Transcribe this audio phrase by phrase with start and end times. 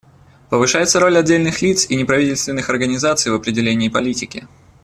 [0.49, 4.47] Повышается роль отдельных лиц и неправительственных организаций в определении политики.